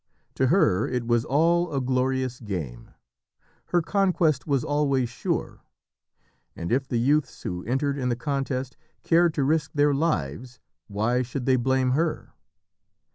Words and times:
To 0.33 0.47
her 0.47 0.87
it 0.87 1.05
was 1.05 1.25
all 1.25 1.71
a 1.71 1.79
glorious 1.79 2.39
game. 2.39 2.89
Her 3.67 3.83
conquest 3.83 4.47
was 4.47 4.63
always 4.63 5.09
sure, 5.09 5.61
and 6.55 6.71
if 6.71 6.87
the 6.87 6.97
youths 6.97 7.43
who 7.43 7.63
entered 7.65 7.99
in 7.99 8.09
the 8.09 8.15
contest 8.15 8.77
cared 9.03 9.35
to 9.35 9.43
risk 9.43 9.69
their 9.75 9.93
lives, 9.93 10.59
why 10.87 11.21
should 11.21 11.45
they 11.45 11.55
blame 11.55 11.91
her? 11.91 12.33